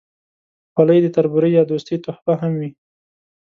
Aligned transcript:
خولۍ 0.73 0.99
د 1.01 1.07
تربورۍ 1.15 1.51
یا 1.57 1.63
دوستۍ 1.71 1.95
تحفه 2.05 2.33
هم 2.41 2.53
وي. 2.59 2.69